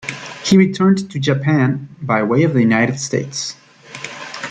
[0.43, 3.55] He returned to Japan by way of the United States.